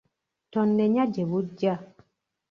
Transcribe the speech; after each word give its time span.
Tonnenya 0.51 1.03
gye 1.13 1.23
bujja. 1.29 1.73